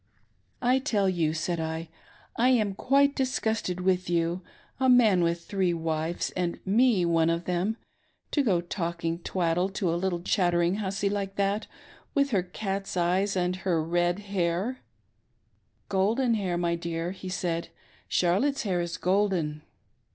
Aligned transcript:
"I 0.73 0.79
tell 0.79 1.07
you," 1.07 1.31
said 1.35 1.59
I," 1.59 1.87
I'm 2.35 2.73
quite 2.73 3.15
disgusted 3.15 3.81
with 3.81 4.09
you; 4.09 4.41
a 4.79 4.89
man 4.89 5.21
with 5.21 5.45
three 5.45 5.75
wives— 5.75 6.31
and 6.35 6.59
me 6.65 7.05
one 7.05 7.29
of 7.29 7.45
them— 7.45 7.77
to 8.31 8.41
go 8.41 8.61
talking 8.61 9.19
twaddle 9.19 9.69
to 9.73 9.93
a 9.93 10.01
little 10.01 10.23
chattering 10.23 10.77
hussy 10.77 11.07
like 11.07 11.35
that, 11.35 11.67
with 12.15 12.31
her 12.31 12.41
cat's 12.41 12.97
eyes 12.97 13.35
and 13.37 13.57
her 13.57 13.79
red 13.83 14.17
hair 14.33 14.63
1 14.71 14.77
""'Golden 15.89 16.33
hair, 16.33 16.57
my 16.57 16.73
dear,' 16.73 17.11
he 17.11 17.29
said,' 17.29 17.67
Charlotte's 18.07 18.63
hair 18.63 18.81
is 18.81 18.97
golden.' 18.97 19.61